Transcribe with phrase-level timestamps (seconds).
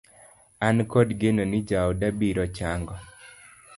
[0.67, 2.95] An kod geno ni jaoda biro chango